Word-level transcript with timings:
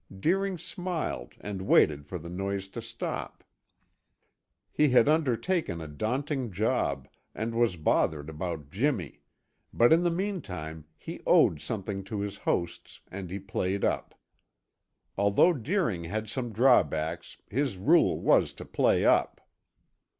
Deering 0.19 0.57
smiled 0.57 1.35
and 1.41 1.61
waited 1.61 2.07
for 2.07 2.17
the 2.17 2.27
noise 2.27 2.67
to 2.67 2.81
stop. 2.81 3.43
He 4.71 4.89
had 4.89 5.07
undertaken 5.07 5.79
a 5.79 5.87
daunting 5.87 6.51
job 6.51 7.07
and 7.35 7.53
was 7.53 7.75
bothered 7.75 8.27
about 8.27 8.71
Jimmy, 8.71 9.21
but 9.71 9.93
in 9.93 10.01
the 10.01 10.09
meantime 10.09 10.85
he 10.97 11.21
owed 11.27 11.61
something 11.61 12.03
to 12.05 12.19
his 12.19 12.35
hosts 12.37 13.01
and 13.11 13.29
he 13.29 13.37
played 13.37 13.85
up. 13.85 14.15
Although 15.19 15.53
Deering 15.53 16.05
had 16.05 16.27
some 16.27 16.51
drawbacks, 16.51 17.37
his 17.45 17.77
rule 17.77 18.19
was 18.19 18.53
to 18.53 18.65
play 18.65 19.05
up. 19.05 19.39